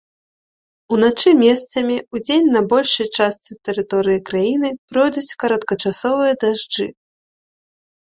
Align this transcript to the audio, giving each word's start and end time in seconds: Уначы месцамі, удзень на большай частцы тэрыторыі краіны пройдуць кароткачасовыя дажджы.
Уначы 0.95 1.29
месцамі, 1.45 1.95
удзень 2.15 2.49
на 2.57 2.61
большай 2.73 3.07
частцы 3.17 3.51
тэрыторыі 3.71 4.19
краіны 4.33 4.69
пройдуць 4.95 5.27
кароткачасовыя 5.47 6.33
дажджы. 6.49 6.93